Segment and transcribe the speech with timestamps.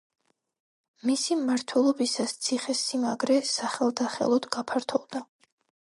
[1.09, 5.25] მისი მმართველობისას ციხესიმაგრე სახელდახელოდ გაფართოვდა.